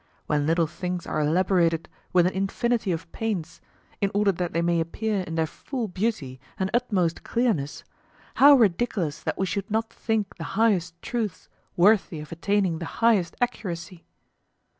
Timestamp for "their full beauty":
5.35-6.39